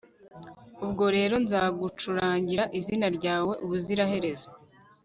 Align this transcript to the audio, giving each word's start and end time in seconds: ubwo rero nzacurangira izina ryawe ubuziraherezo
ubwo 0.85 1.05
rero 1.15 1.35
nzacurangira 1.43 2.63
izina 2.79 3.07
ryawe 3.17 3.53
ubuziraherezo 3.63 4.49